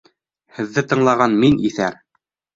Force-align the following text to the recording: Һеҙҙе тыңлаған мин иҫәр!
Һеҙҙе 0.59 0.83
тыңлаған 0.93 1.37
мин 1.45 1.61
иҫәр! 1.71 2.01